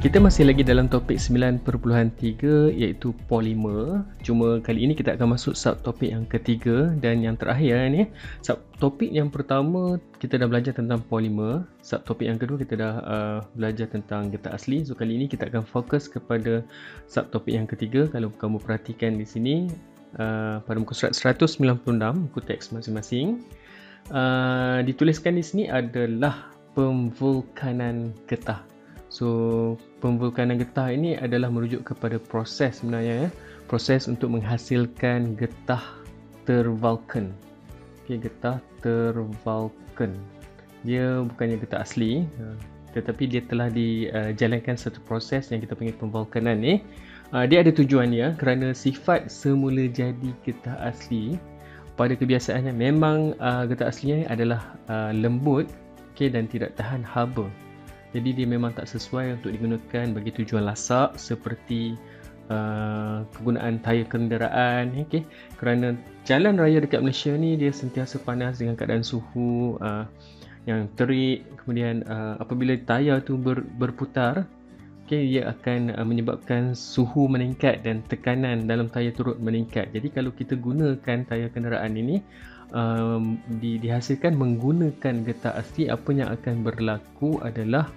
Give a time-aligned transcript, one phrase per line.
[0.00, 1.60] Kita masih lagi dalam topik 9.3
[2.72, 4.00] iaitu polimer.
[4.24, 8.08] Cuma kali ini kita akan masuk subtopik yang ketiga dan yang terakhir ni.
[8.40, 11.68] Subtopik yang pertama kita dah belajar tentang polimer.
[11.84, 14.80] Subtopik yang kedua kita dah uh, belajar tentang getah asli.
[14.88, 16.64] So kali ini kita akan fokus kepada
[17.04, 18.08] subtopik yang ketiga.
[18.08, 19.68] Kalau kamu perhatikan di sini
[20.16, 21.60] uh, pada muka surat 196
[22.00, 23.44] muka teks masing-masing.
[24.08, 28.64] Uh, dituliskan di sini adalah pemvulkanan getah.
[29.10, 29.26] So
[29.98, 33.28] pemvulkanan getah ini adalah merujuk kepada proses sebenarnya ya.
[33.66, 35.82] Proses untuk menghasilkan getah
[36.46, 37.34] tervulkan.
[38.06, 40.14] Okey, getah tervulkan.
[40.86, 42.54] Dia bukannya getah asli ha,
[42.94, 46.80] tetapi dia telah dijalankan satu proses yang kita panggil pemvulkanan ni.
[47.34, 51.38] Ha, dia ada tujuan dia kerana sifat semula jadi getah asli
[51.94, 54.74] pada kebiasaannya memang uh, getah aslinya adalah
[55.14, 55.68] lembut
[56.10, 57.46] okay, dan tidak tahan haba
[58.10, 61.94] jadi dia memang tak sesuai untuk digunakan bagi tujuan lasak seperti
[62.50, 65.22] uh, kegunaan tayar kenderaan okay?
[65.56, 65.94] kerana
[66.26, 70.04] jalan raya dekat Malaysia ni dia sentiasa panas dengan keadaan suhu uh,
[70.68, 74.44] yang terik kemudian uh, apabila tayar tu ber, berputar
[75.06, 80.34] okay, ia akan uh, menyebabkan suhu meningkat dan tekanan dalam tayar turut meningkat jadi kalau
[80.34, 82.20] kita gunakan tayar kenderaan ini
[82.74, 87.90] um, di, dihasilkan menggunakan getah asli apa yang akan berlaku adalah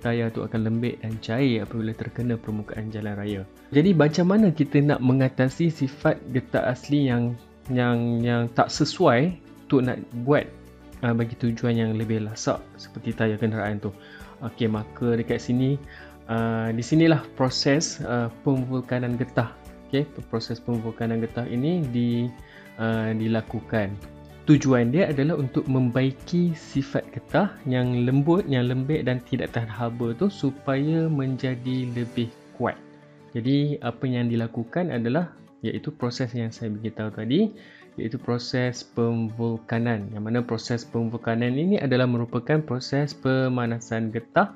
[0.00, 3.42] tayar tu akan lembik dan cair apabila terkena permukaan jalan raya.
[3.70, 7.36] Jadi macam mana kita nak mengatasi sifat getah asli yang
[7.68, 9.36] yang yang tak sesuai
[9.68, 10.48] untuk nak buat
[11.04, 13.92] uh, bagi tujuan yang lebih lasak seperti tayar kenderaan tu.
[14.40, 15.76] Okey, maka dekat sini
[16.32, 19.52] uh, di sinilah proses uh, pemvulkanan getah.
[19.92, 22.26] Okey, proses pemvulkanan getah ini di
[22.80, 23.92] uh, dilakukan
[24.50, 30.10] tujuan dia adalah untuk membaiki sifat getah yang lembut, yang lembek dan tidak tahan haba
[30.18, 32.26] tu supaya menjadi lebih
[32.58, 32.74] kuat.
[33.30, 35.30] Jadi apa yang dilakukan adalah
[35.62, 37.54] iaitu proses yang saya beritahu tadi
[37.94, 40.10] iaitu proses pemvulkanan.
[40.10, 44.50] Yang mana proses pemvulkanan ini adalah merupakan proses pemanasan getah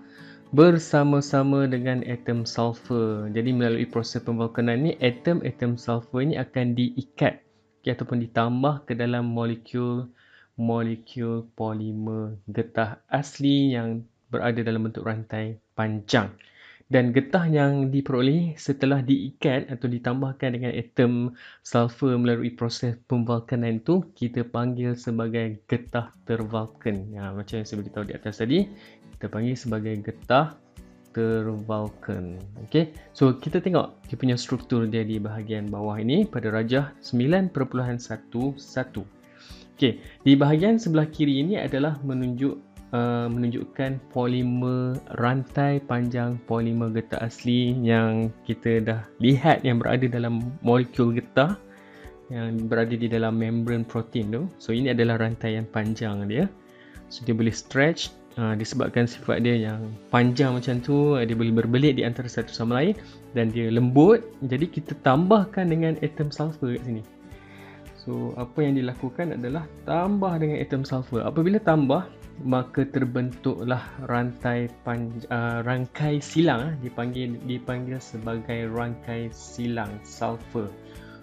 [0.50, 3.31] bersama-sama dengan atom sulfur.
[3.31, 7.44] Jadi melalui proses pemvulkanan ini atom-atom sulfur ini akan diikat
[7.93, 10.09] ataupun ditambah ke dalam molekul
[10.55, 16.31] molekul polimer getah asli yang berada dalam bentuk rantai panjang
[16.93, 21.33] dan getah yang diperoleh setelah diikat atau ditambahkan dengan atom
[21.65, 27.09] sulfur melalui proses pemvulkanan itu kita panggil sebagai getah tervulkan.
[27.11, 28.69] Ya, macam yang saya beritahu di atas tadi,
[29.17, 30.61] kita panggil sebagai getah
[31.14, 32.42] tervulkan.
[32.66, 32.91] Okey.
[33.14, 37.54] So kita tengok dia punya struktur dia di bahagian bawah ini pada rajah 9.11.
[39.75, 42.58] Okey, di bahagian sebelah kiri ini adalah menunjuk
[42.94, 50.54] uh, menunjukkan polimer rantai panjang polimer getah asli yang kita dah lihat yang berada dalam
[50.62, 51.58] molekul getah
[52.32, 54.42] yang berada di dalam membran protein tu.
[54.56, 56.48] So ini adalah rantaian panjang dia.
[57.12, 59.81] So dia boleh stretch uh, disebabkan sifat dia yang
[60.11, 62.95] panjang macam tu dia boleh berbelit di antara satu sama lain
[63.33, 64.22] dan dia lembut.
[64.47, 67.03] Jadi kita tambahkan dengan atom sulfur kat sini.
[68.05, 71.25] So apa yang dilakukan adalah tambah dengan atom sulfur.
[71.25, 72.05] Apabila tambah
[72.43, 73.81] maka terbentuklah
[74.11, 80.69] rantai panj- uh, rangkai silang uh, dipanggil dipanggil sebagai rangkai silang sulfur.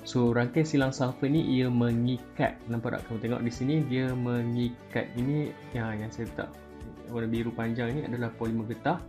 [0.01, 2.57] So rangkai silang sulfur ni ia mengikat.
[2.71, 3.01] Nampak tak?
[3.05, 5.05] Kamu tengok di sini dia mengikat.
[5.13, 6.70] Ini ya yang saya letak
[7.11, 9.03] warna biru panjang ni adalah polimer getah.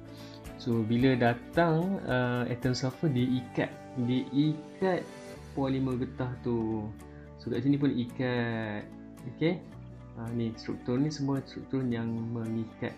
[0.58, 3.70] So bila datang uh, atom sulfur dia ikat,
[4.06, 5.00] dia ikat
[5.54, 6.86] polimer getah tu.
[7.42, 8.86] So kat sini pun ikat.
[9.34, 9.58] Okey.
[10.18, 12.92] Uh, ni struktur ni semua struktur yang mengikat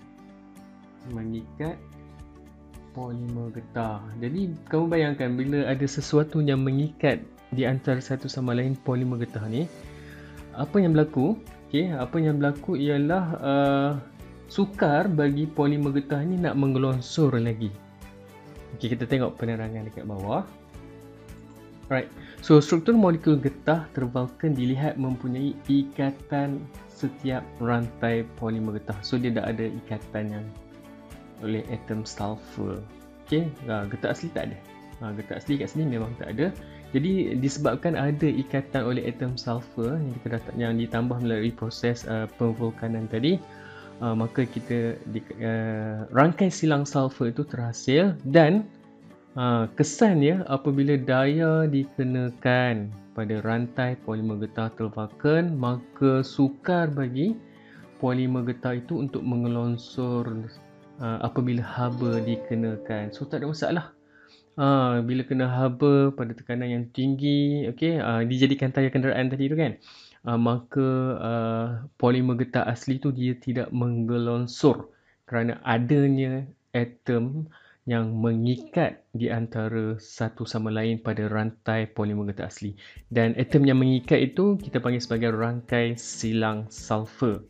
[1.13, 1.77] mengikat
[2.97, 4.01] polimer getah.
[4.23, 7.21] Jadi kamu bayangkan bila ada sesuatu yang mengikat
[7.53, 9.69] di antara satu sama lain polimer getah ni,
[10.55, 11.37] apa yang berlaku?
[11.69, 13.91] Okey, apa yang berlaku ialah uh,
[14.49, 17.73] sukar bagi polimer getah ni nak mengelonsor lagi.
[18.75, 20.43] Okey, kita tengok penerangan dekat bawah.
[21.87, 22.09] Alright.
[22.41, 28.97] So, struktur molekul getah tervulkan dilihat mempunyai ikatan setiap rantai polimer getah.
[29.05, 30.47] So, dia dah ada ikatan yang
[31.45, 32.81] oleh atom sulfur.
[33.25, 34.59] Okey, ha, getah asli tak ada.
[35.03, 36.53] Ha, getah asli kat sini memang tak ada.
[36.95, 42.31] Jadi disebabkan ada ikatan oleh atom sulfur yang kita dah yang ditambah melalui proses uh,
[42.39, 43.43] pemvulkanan tadi,
[44.01, 48.67] uh, maka kita di, uh, rangkai silang sulfur itu terhasil dan
[49.39, 57.39] uh, kesannya apabila daya dikenakan pada rantai polimer getah tervulkan maka sukar bagi
[58.03, 60.51] polimer getah itu untuk mengelonsor
[61.01, 63.15] uh, apabila haba dikenakan.
[63.15, 63.87] So tak ada masalah.
[64.55, 69.59] Uh, bila kena haba pada tekanan yang tinggi, okay, uh, dijadikan tayar kenderaan tadi tu
[69.59, 69.75] kan.
[70.25, 70.89] Uh, maka
[71.21, 71.69] uh,
[72.01, 74.89] polimer getah asli tu dia tidak menggelonsor
[75.29, 77.45] kerana adanya atom
[77.85, 82.73] yang mengikat di antara satu sama lain pada rantai polimer getah asli.
[83.13, 87.45] Dan atom yang mengikat itu kita panggil sebagai rangkai silang sulfur.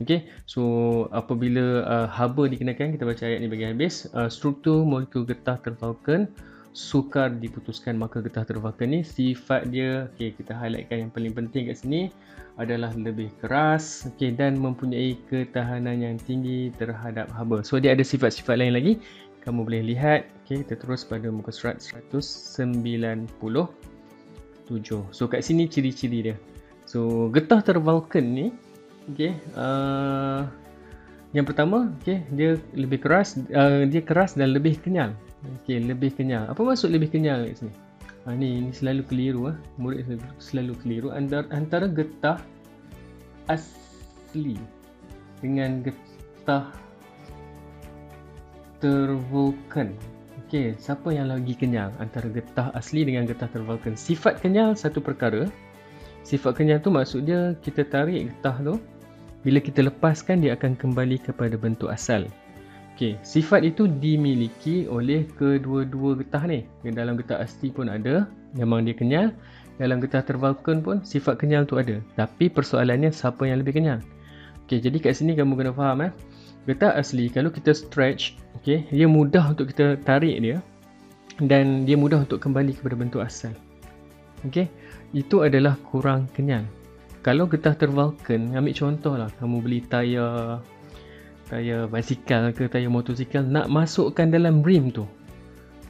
[0.00, 0.64] Okay, so
[1.12, 4.08] apabila uh, haba dikenakan, kita baca ayat ni bagian habis.
[4.16, 6.24] Uh, struktur molekul getah tervulkan,
[6.70, 11.82] sukar diputuskan maka getah tervulkan ni sifat dia, okay, kita highlightkan yang paling penting kat
[11.82, 12.14] sini
[12.58, 17.66] adalah lebih keras okay, dan mempunyai ketahanan yang tinggi terhadap haba.
[17.66, 19.02] So dia ada sifat-sifat lain lagi.
[19.42, 23.30] Kamu boleh lihat, okay, kita terus pada muka surat 197.
[25.10, 26.36] So kat sini ciri-ciri dia.
[26.90, 28.50] So getah tervulkan ni
[29.14, 30.46] okey uh,
[31.34, 35.14] yang pertama okey dia lebih keras uh, dia keras dan lebih kenyal
[35.44, 36.48] okey lebih kenyal.
[36.48, 37.72] Apa maksud lebih kenyal kat sini?
[38.28, 40.04] Ha, ni ni selalu keliru ah murid
[40.36, 41.08] selalu keliru.
[41.12, 42.38] Antara antara getah
[43.48, 44.60] asli
[45.40, 46.68] dengan getah
[48.84, 49.96] tervulkan.
[50.44, 53.96] Okey siapa yang lagi kenyal antara getah asli dengan getah tervulkan?
[53.96, 55.48] Sifat kenyal satu perkara.
[56.20, 58.76] Sifat kenyal tu maksud dia kita tarik getah tu
[59.40, 62.28] bila kita lepaskan dia akan kembali kepada bentuk asal.
[63.00, 66.68] Okey, sifat itu dimiliki oleh kedua-dua getah ni.
[66.84, 69.32] Dalam getah asli pun ada, memang dia kenyal.
[69.80, 71.96] Dalam getah tervulkan pun sifat kenyal tu ada.
[72.20, 74.04] Tapi persoalannya siapa yang lebih kenyal?
[74.68, 76.12] Okey, jadi kat sini kamu kena faham eh.
[76.68, 80.60] Getah asli kalau kita stretch, okey, dia mudah untuk kita tarik dia
[81.40, 83.56] dan dia mudah untuk kembali kepada bentuk asal.
[84.44, 84.68] Okey,
[85.16, 86.68] itu adalah kurang kenyal
[87.20, 90.64] kalau getah tervulkan ambil contoh lah kamu beli tayar
[91.50, 95.04] tayar basikal ke tayar motosikal nak masukkan dalam rim tu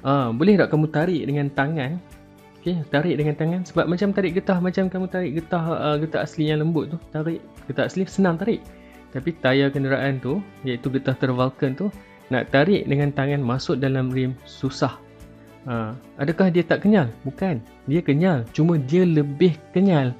[0.01, 2.01] ah boleh tak kamu tarik dengan tangan
[2.61, 6.49] okey tarik dengan tangan sebab macam tarik getah macam kamu tarik getah uh, getah asli
[6.49, 8.65] yang lembut tu tarik getah asli senang tarik
[9.13, 11.93] tapi tayar kenderaan tu iaitu getah tervulkan tu
[12.33, 14.97] nak tarik dengan tangan masuk dalam rim susah
[15.69, 17.13] Ha, adakah dia tak kenyal?
[17.21, 17.61] Bukan.
[17.85, 18.49] Dia kenyal.
[18.57, 20.17] Cuma dia lebih kenyal.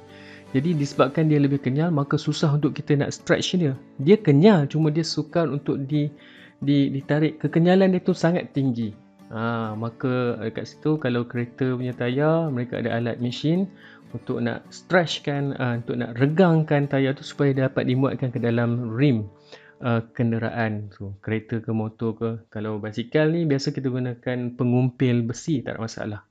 [0.51, 3.71] Jadi disebabkan dia lebih kenyal maka susah untuk kita nak stretch dia.
[4.03, 6.11] Dia kenyal cuma dia sukar untuk di,
[6.59, 7.39] di ditarik.
[7.39, 8.91] Kekenyalan dia tu sangat tinggi.
[9.31, 13.63] Ha, maka dekat situ kalau kereta punya tayar mereka ada alat mesin
[14.11, 18.91] untuk nak stretch kan uh, untuk nak regangkan tayar tu supaya dapat dimuatkan ke dalam
[18.91, 19.31] rim
[19.79, 21.15] uh, kenderaan tu.
[21.23, 22.29] Kereta ke motor ke.
[22.51, 26.21] Kalau basikal ni biasa kita gunakan pengumpil besi tak ada masalah.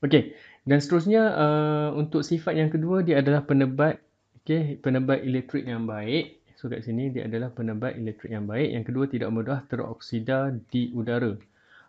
[0.00, 4.04] Okey dan seterusnya uh, untuk sifat yang kedua dia adalah penebat
[4.44, 6.44] okey penebat elektrik yang baik.
[6.60, 8.76] So kat sini dia adalah penebat elektrik yang baik.
[8.76, 11.32] Yang kedua tidak mudah teroksida di udara.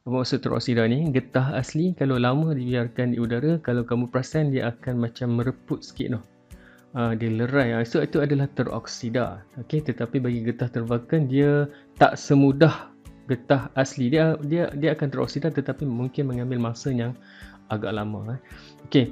[0.08, 1.12] Apa maksud teroksida ni?
[1.12, 6.16] Getah asli kalau lama dibiarkan di udara, kalau kamu perasan dia akan macam mereput sikit
[6.16, 6.24] noh.
[6.96, 7.76] Uh, dia lerai.
[7.76, 9.44] Uh, so itu adalah teroksida.
[9.60, 11.68] Okey, tetapi bagi getah tervulkan dia
[12.00, 12.96] tak semudah
[13.28, 14.08] getah asli.
[14.08, 17.18] Dia dia dia akan teroksida tetapi mungkin mengambil masa yang
[17.70, 18.36] agak lama.
[18.36, 18.40] Eh.
[18.90, 19.06] Okey,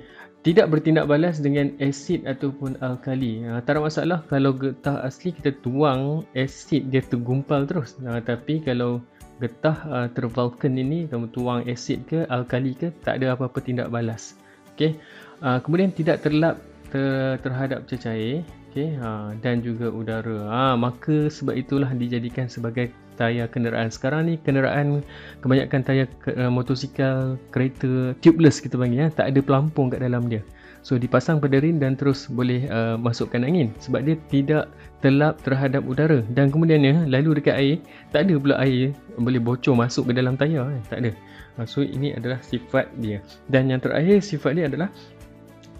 [0.45, 3.45] tidak bertindak balas dengan asid ataupun alkali.
[3.45, 7.97] Ha, tak ada masalah kalau getah asli kita tuang asid dia tergumpal terus.
[8.03, 9.01] Ha, tapi kalau
[9.37, 14.37] getah uh, tervulkan ini kamu tuang asid ke alkali ke tak ada apa-apa tindak balas.
[14.73, 14.97] Okey.
[15.37, 16.57] Uh, kemudian tidak terlap
[16.89, 18.41] ter, terhadap cecair
[18.77, 20.37] okay, ha, dan juga udara.
[20.53, 23.89] Ha, maka sebab itulah dijadikan sebagai tayar kenderaan.
[23.89, 25.01] Sekarang ni kenderaan
[25.41, 26.07] kebanyakan tayar
[26.37, 30.45] uh, motosikal, kereta tubeless kita panggil ya, tak ada pelampung kat dalam dia.
[30.87, 34.71] So dipasang pada rim dan terus boleh uh, masukkan angin sebab dia tidak
[35.03, 37.75] terlap terhadap udara dan kemudiannya lalu dekat air
[38.15, 40.81] tak ada pula air boleh bocor masuk ke dalam tayar eh.
[40.87, 41.11] tak ada.
[41.59, 43.19] Uh, so ini adalah sifat dia.
[43.51, 44.87] Dan yang terakhir sifat dia adalah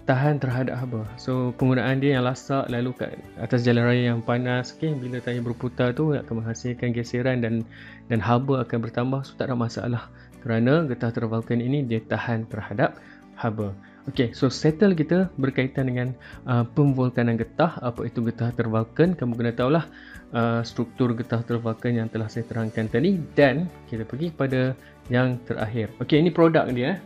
[0.08, 1.04] tahan terhadap haba.
[1.20, 5.44] So penggunaan dia yang lasak lalu kat atas jalan raya yang panas, okay, bila tayar
[5.44, 7.68] berputar tu akan menghasilkan geseran dan
[8.08, 9.20] dan haba akan bertambah.
[9.28, 10.08] So tak ada masalah
[10.40, 12.96] kerana getah tervulkan ini dia tahan terhadap
[13.36, 13.76] haba.
[14.08, 16.16] Okay, so settle kita berkaitan dengan
[16.48, 17.76] uh, pemvulkanan getah.
[17.84, 19.12] Apa itu getah tervulkan?
[19.12, 19.84] Kamu kena tahulah
[20.32, 23.20] uh, struktur getah tervulkan yang telah saya terangkan tadi.
[23.36, 24.72] Dan kita pergi kepada
[25.12, 25.92] yang terakhir.
[26.00, 26.96] Okay, ini produk dia.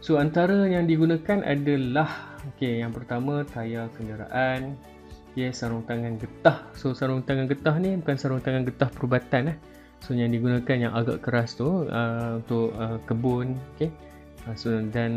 [0.00, 4.72] So antara yang digunakan adalah Okey, yang pertama tayar kenderaan.
[5.32, 6.64] Okey, sarung tangan getah.
[6.72, 9.56] So sarung tangan getah ni bukan sarung tangan getah perubatan eh.
[10.00, 13.92] So yang digunakan yang agak keras tu uh, untuk uh, kebun, okey.
[14.48, 15.12] Uh, so dan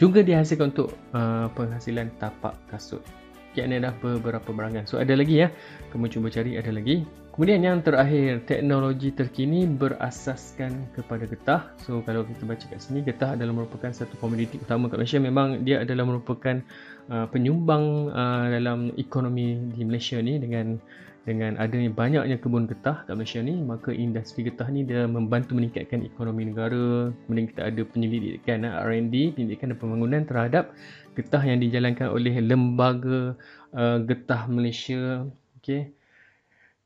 [0.00, 3.04] juga dihasilkan untuk uh, penghasilan tapak kasut.
[3.52, 4.88] Kian adalah beberapa barangan.
[4.88, 5.48] So ada lagi ya.
[5.92, 7.04] Kamu cuba cari ada lagi.
[7.32, 11.72] Kemudian yang terakhir, teknologi terkini berasaskan kepada getah.
[11.80, 15.16] So kalau kita baca kat sini, getah adalah merupakan satu komoditi utama kat Malaysia.
[15.16, 16.60] Memang dia adalah merupakan
[17.08, 20.76] uh, penyumbang uh, dalam ekonomi di Malaysia ni dengan
[21.22, 26.02] dengan adanya banyaknya kebun getah kat Malaysia ni, maka industri getah ni dia membantu meningkatkan
[26.02, 27.14] ekonomi negara.
[27.26, 30.74] Kemudian kita ada penyelidikan uh, R&D, penyelidikan dan pembangunan terhadap
[31.14, 33.38] getah yang dijalankan oleh lembaga
[33.70, 35.26] uh, getah Malaysia.
[35.62, 35.94] Okay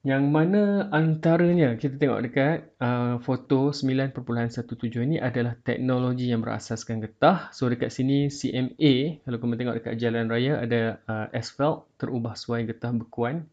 [0.07, 7.51] yang mana antaranya kita tengok dekat uh, foto 9.17 ini adalah teknologi yang berasaskan getah.
[7.51, 12.63] So dekat sini CMA, kalau kamu tengok dekat jalan raya ada uh, asfalt terubah suai
[12.63, 13.51] getah bekuan.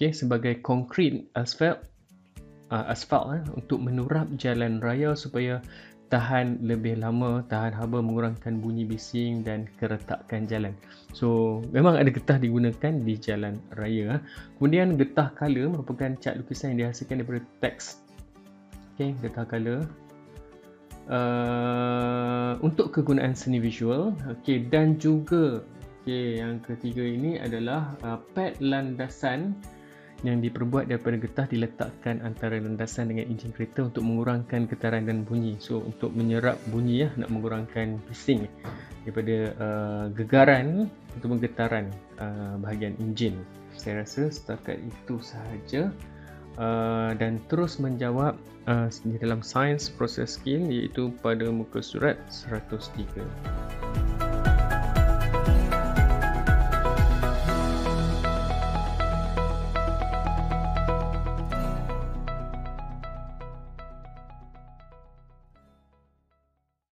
[0.00, 1.84] Okay, sebagai konkrit asfalt
[2.72, 5.60] uh, asfalt eh, untuk menurap jalan raya supaya
[6.08, 10.72] tahan lebih lama, tahan haba mengurangkan bunyi bising dan keretakan jalan.
[11.12, 14.24] So, memang ada getah digunakan di jalan raya.
[14.56, 18.00] Kemudian getah color merupakan cat lukisan yang dihasilkan daripada teks.
[18.96, 19.84] Okay, getah color.
[21.12, 25.60] Uh, untuk kegunaan seni visual okay, dan juga
[26.00, 29.60] okay, yang ketiga ini adalah uh, pad landasan
[30.20, 35.56] yang diperbuat daripada getah diletakkan antara landasan dengan enjin kereta untuk mengurangkan getaran dan bunyi.
[35.58, 38.44] So untuk menyerap bunyi ya nak mengurangkan bising
[39.04, 41.88] daripada uh, gegaran untuk getaran
[42.20, 43.40] uh, bahagian enjin.
[43.74, 45.88] Saya rasa setakat itu sahaja
[46.60, 48.36] uh, dan terus menjawab
[48.68, 53.89] uh, di dalam sains proses skill iaitu pada muka surat 103.